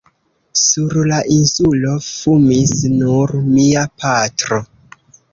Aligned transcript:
Sur 0.59 0.93
la 1.09 1.17
Insulo 1.33 1.91
fumis 2.05 2.71
nur 2.93 3.33
mia 3.49 3.83
patro. 4.05 4.59